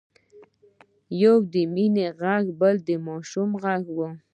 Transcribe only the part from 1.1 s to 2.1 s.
يو د مينې